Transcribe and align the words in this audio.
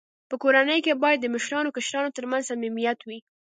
په 0.29 0.35
کورنۍ 0.43 0.79
کي 0.85 0.93
باید 1.03 1.19
د 1.21 1.27
مشرانو 1.35 1.67
او 1.69 1.75
کشرانو 1.77 2.15
ترمنځ 2.17 2.43
صميميت 2.51 2.99
وي. 3.03 3.19